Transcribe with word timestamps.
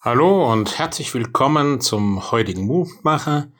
Hallo 0.00 0.52
und 0.52 0.78
herzlich 0.78 1.12
willkommen 1.12 1.80
zum 1.80 2.30
heutigen 2.30 2.66
Mutmacher 2.66 3.50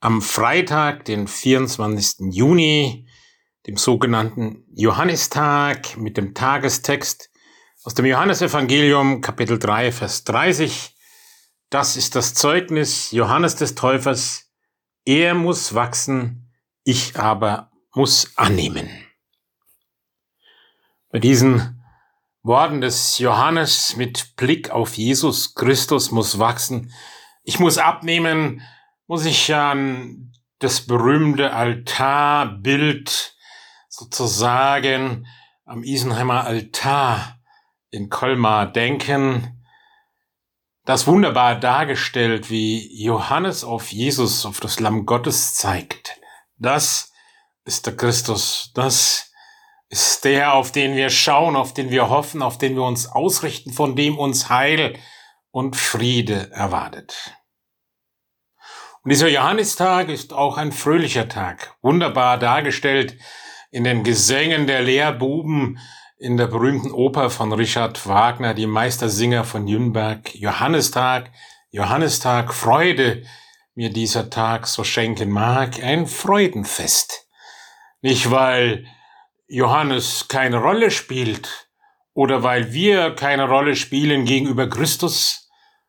am 0.00 0.20
Freitag, 0.20 1.06
den 1.06 1.26
24. 1.26 2.30
Juni, 2.30 3.08
dem 3.66 3.78
sogenannten 3.78 4.66
Johannistag 4.74 5.96
mit 5.96 6.18
dem 6.18 6.34
Tagestext 6.34 7.30
aus 7.84 7.94
dem 7.94 8.04
Johannesevangelium 8.04 9.22
Kapitel 9.22 9.58
3 9.58 9.90
Vers 9.90 10.24
30. 10.24 10.94
Das 11.70 11.96
ist 11.96 12.14
das 12.14 12.34
Zeugnis 12.34 13.10
Johannes 13.10 13.56
des 13.56 13.74
Täufers. 13.74 14.52
Er 15.06 15.34
muss 15.34 15.72
wachsen, 15.72 16.52
ich 16.84 17.18
aber 17.18 17.70
muss 17.94 18.36
annehmen. 18.36 18.90
Bei 21.08 21.18
diesen 21.18 21.77
Worten 22.42 22.80
des 22.80 23.18
Johannes 23.18 23.96
mit 23.96 24.36
Blick 24.36 24.70
auf 24.70 24.96
Jesus 24.96 25.54
Christus 25.54 26.10
muss 26.10 26.38
wachsen. 26.38 26.92
Ich 27.42 27.58
muss 27.58 27.78
abnehmen, 27.78 28.62
muss 29.06 29.24
ich 29.24 29.54
an 29.54 30.32
das 30.58 30.82
berühmte 30.82 31.52
Altarbild 31.52 33.36
sozusagen 33.88 35.26
am 35.64 35.82
Isenheimer 35.82 36.44
Altar 36.44 37.38
in 37.90 38.08
Colmar 38.08 38.70
denken. 38.70 39.64
Das 40.84 41.06
wunderbar 41.06 41.58
dargestellt, 41.58 42.48
wie 42.48 43.02
Johannes 43.02 43.64
auf 43.64 43.92
Jesus, 43.92 44.46
auf 44.46 44.60
das 44.60 44.80
Lamm 44.80 45.04
Gottes 45.04 45.54
zeigt. 45.54 46.18
Das 46.56 47.12
ist 47.64 47.86
der 47.86 47.96
Christus, 47.96 48.72
das 48.74 49.27
ist 49.88 50.24
der, 50.24 50.54
auf 50.54 50.72
den 50.72 50.94
wir 50.96 51.10
schauen, 51.10 51.56
auf 51.56 51.72
den 51.72 51.90
wir 51.90 52.08
hoffen, 52.10 52.42
auf 52.42 52.58
den 52.58 52.74
wir 52.74 52.82
uns 52.82 53.06
ausrichten, 53.06 53.72
von 53.72 53.96
dem 53.96 54.18
uns 54.18 54.50
Heil 54.50 54.98
und 55.50 55.76
Friede 55.76 56.50
erwartet. 56.52 57.34
Und 59.02 59.10
dieser 59.10 59.28
Johannistag 59.28 60.08
ist 60.08 60.32
auch 60.32 60.58
ein 60.58 60.72
fröhlicher 60.72 61.28
Tag, 61.28 61.76
wunderbar 61.80 62.38
dargestellt 62.38 63.16
in 63.70 63.84
den 63.84 64.04
Gesängen 64.04 64.66
der 64.66 64.82
Lehrbuben 64.82 65.78
in 66.18 66.36
der 66.36 66.48
berühmten 66.48 66.90
Oper 66.90 67.30
von 67.30 67.52
Richard 67.52 68.06
Wagner, 68.06 68.52
die 68.52 68.66
Meistersinger 68.66 69.44
von 69.44 69.68
Jünberg, 69.68 70.34
Johannistag, 70.34 71.30
Johannistag, 71.70 72.52
Freude, 72.52 73.22
mir 73.74 73.90
dieser 73.90 74.28
Tag 74.28 74.66
so 74.66 74.82
schenken 74.82 75.30
mag, 75.30 75.82
ein 75.82 76.06
Freudenfest. 76.06 77.28
Nicht 78.00 78.30
weil 78.32 78.86
Johannes 79.48 80.28
keine 80.28 80.58
Rolle 80.58 80.90
spielt 80.90 81.70
oder 82.12 82.42
weil 82.42 82.72
wir 82.72 83.14
keine 83.14 83.48
Rolle 83.48 83.76
spielen 83.76 84.26
gegenüber 84.26 84.68
Christus, 84.68 85.48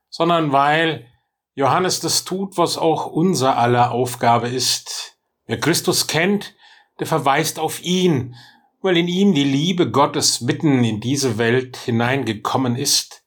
sondern 0.10 0.52
weil 0.54 1.08
Johannes 1.56 2.00
das 2.00 2.24
tut, 2.24 2.58
was 2.58 2.78
auch 2.78 3.06
unser 3.06 3.58
aller 3.58 3.92
Aufgabe 3.92 4.48
ist. 4.48 5.18
Wer 5.46 5.60
Christus 5.60 6.08
kennt, 6.08 6.56
der 7.00 7.08
verweist 7.08 7.60
auf 7.60 7.84
ihn, 7.84 8.36
weil 8.82 8.96
in 8.96 9.10
ihm 9.10 9.34
die 9.34 9.44
Liebe 9.44 9.92
Gottes 9.92 10.40
mitten 10.40 10.86
in 10.86 11.02
diese 11.02 11.38
Welt 11.38 11.76
hineingekommen 11.76 12.78
ist 12.78 13.26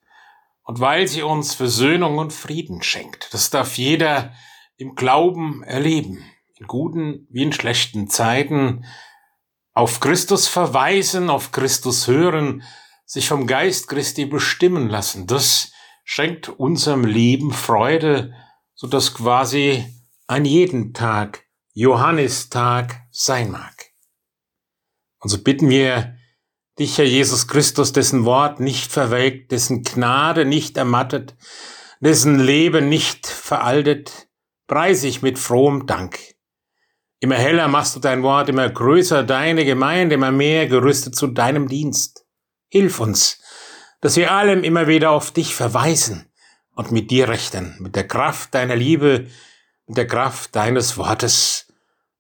und 0.63 0.81
weil 0.81 1.09
sie 1.09 1.23
uns 1.23 1.55
Versöhnung 1.55 2.17
und 2.17 2.33
Frieden 2.33 2.83
schenkt. 2.83 3.35
Das 3.35 3.51
darf 3.51 3.77
jeder 3.77 4.33
im 4.77 4.95
Glauben 4.95 5.63
erleben, 5.63 6.25
in 6.55 6.67
guten 6.67 7.27
wie 7.29 7.43
in 7.43 7.53
schlechten 7.53 8.09
Zeiten, 8.09 8.87
auf 9.73 10.01
Christus 10.01 10.49
verweisen, 10.49 11.31
auf 11.31 11.53
Christus 11.53 12.07
hören, 12.07 12.63
sich 13.07 13.29
vom 13.29 13.47
Geist 13.47 13.89
Christi 13.89 14.27
bestimmen 14.27 14.89
lassen, 14.89 15.27
das 15.27 15.73
schenkt 16.05 16.49
unserem 16.49 17.05
Leben 17.05 17.53
Freude, 17.53 18.35
so 18.75 18.87
dass 18.87 19.15
quasi 19.15 19.85
an 20.27 20.45
jeden 20.45 20.93
Tag 20.93 21.45
Johannistag 21.75 23.03
sein 23.11 23.51
mag. 23.51 23.93
Und 25.21 25.31
so 25.31 25.43
bitten 25.43 25.69
wir 25.69 26.17
dich, 26.79 26.99
Herr 26.99 27.05
Jesus 27.05 27.49
Christus, 27.49 27.93
dessen 27.93 28.25
Wort 28.25 28.61
nicht 28.61 28.91
verwelkt, 28.91 29.53
dessen 29.53 29.83
Gnade 29.83 30.45
nicht 30.45 30.77
ermattet, 30.77 31.37
dessen 32.01 32.39
Leben 32.41 32.89
nicht 32.89 33.27
veraltet, 33.27 34.29
preis 34.67 35.05
ich 35.05 35.23
mit 35.23 35.39
frohem 35.39 35.87
Dank. 35.87 36.19
Immer 37.23 37.37
heller 37.37 37.69
machst 37.69 37.95
du 37.95 38.01
dein 38.01 38.25
Wort, 38.25 38.49
immer 38.49 38.69
größer 38.69 39.23
deine 39.23 39.65
Gemeinde, 39.65 40.17
immer 40.17 40.33
mehr 40.33 40.67
gerüstet 40.67 41.15
zu 41.15 41.29
deinem 41.29 41.69
Dienst. 41.69 42.27
Hilf 42.69 42.99
uns, 42.99 43.41
dass 44.01 44.17
wir 44.17 44.33
allem 44.33 44.65
immer 44.65 44.89
wieder 44.89 45.13
auf 45.13 45.31
dich 45.31 45.55
verweisen 45.55 46.33
und 46.75 46.91
mit 46.91 47.13
dir 47.13 47.29
rechten, 47.29 47.77
mit 47.79 47.95
der 47.95 48.09
Kraft 48.09 48.53
deiner 48.57 48.75
Liebe, 48.75 49.29
mit 49.87 49.99
der 49.99 50.09
Kraft 50.09 50.57
deines 50.57 50.97
Wortes 50.97 51.73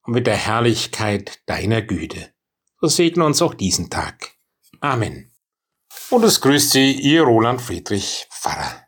und 0.04 0.12
mit 0.12 0.28
der 0.28 0.36
Herrlichkeit 0.36 1.40
deiner 1.46 1.82
Güte. 1.82 2.32
So 2.80 2.86
segne 2.86 3.24
uns 3.24 3.42
auch 3.42 3.54
diesen 3.54 3.90
Tag. 3.90 4.36
Amen. 4.78 5.32
Und 6.10 6.22
es 6.22 6.40
grüßt 6.40 6.70
Sie, 6.70 6.92
Ihr 6.92 7.22
Roland 7.22 7.60
Friedrich 7.60 8.28
Pfarrer. 8.30 8.81